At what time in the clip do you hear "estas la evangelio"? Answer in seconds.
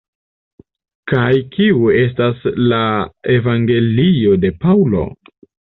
1.99-4.43